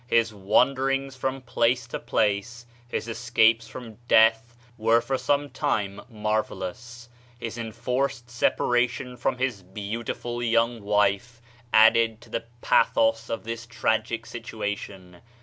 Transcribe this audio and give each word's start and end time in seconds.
His 0.07 0.33
wanderings 0.33 1.15
from 1.15 1.43
place 1.43 1.85
to 1.89 1.99
place, 1.99 2.65
his 2.87 3.07
escapes 3.07 3.67
from 3.67 3.99
death 4.07 4.57
were 4.75 4.99
for 4.99 5.15
some 5.15 5.51
time 5.51 6.01
marvel 6.09 6.63
ous. 6.63 7.07
His 7.39 7.55
enforced 7.55 8.27
separation 8.31 9.15
from 9.15 9.37
his 9.37 9.61
beauti 9.61 10.15
ful 10.15 10.41
young 10.41 10.81
wife 10.81 11.39
added 11.71 12.19
to 12.21 12.31
the 12.31 12.45
pathos 12.61 13.29
of 13.29 13.43
this 13.43 13.67
tragic 13.67 14.25
situation. 14.25 15.17